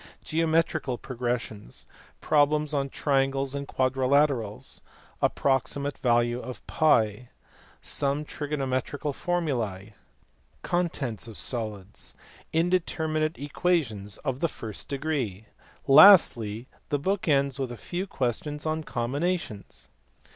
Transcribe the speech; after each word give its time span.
Geometrical 0.23 0.97
pro 0.97 1.15
gressions. 1.15 1.85
Problems 2.21 2.73
on 2.73 2.89
triangles 2.89 3.53
and 3.53 3.67
quadrilaterals. 3.67 4.81
Approxi 5.21 5.79
mate 5.79 5.95
value 5.99 6.39
of 6.41 6.65
TT. 6.65 7.27
Some 7.83 8.25
trigonometrical 8.25 9.13
formulae. 9.13 9.93
Contents 10.63 11.27
of 11.27 11.37
solids. 11.37 12.15
Indeterminate 12.51 13.37
equations 13.37 14.17
of 14.25 14.39
the 14.39 14.47
first 14.47 14.89
degree. 14.89 15.45
Lastly 15.85 16.67
the 16.89 16.97
book 16.97 17.27
ends 17.27 17.59
with 17.59 17.71
a 17.71 17.77
few 17.77 18.07
questions 18.07 18.65
on 18.65 18.83
combinations. 18.83 19.87